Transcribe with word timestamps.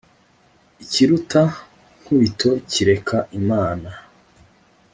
ikiruta 0.83 1.41
nkubito 2.01 2.49
kereka 2.71 3.17
imana 3.39 3.89